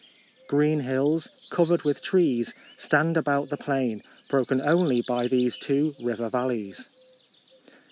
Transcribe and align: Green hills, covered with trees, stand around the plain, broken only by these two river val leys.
Green 0.47 0.79
hills, 0.79 1.27
covered 1.51 1.83
with 1.83 2.01
trees, 2.01 2.55
stand 2.75 3.19
around 3.19 3.51
the 3.51 3.55
plain, 3.57 4.01
broken 4.31 4.59
only 4.59 5.03
by 5.03 5.27
these 5.27 5.57
two 5.59 5.93
river 6.01 6.27
val 6.27 6.47
leys. 6.47 6.89